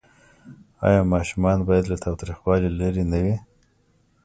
آیا 0.87 1.01
ماشومان 1.13 1.57
باید 1.67 1.85
له 1.91 1.97
تاوتریخوالي 2.03 2.69
لرې 2.79 3.03
نه 3.11 3.19
وي؟ 3.23 3.35